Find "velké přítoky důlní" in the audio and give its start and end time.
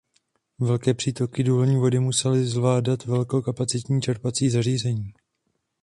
0.59-1.75